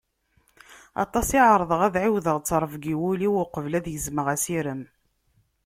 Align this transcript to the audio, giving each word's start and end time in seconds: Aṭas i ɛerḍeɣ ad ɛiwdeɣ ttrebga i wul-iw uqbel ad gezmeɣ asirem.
Aṭas 1.03 1.27
i 1.37 1.39
ɛerḍeɣ 1.53 1.81
ad 1.87 1.95
ɛiwdeɣ 2.03 2.37
ttrebga 2.39 2.89
i 2.93 2.95
wul-iw 3.01 3.33
uqbel 3.43 3.73
ad 3.79 3.85
gezmeɣ 3.93 4.27
asirem. 4.35 4.81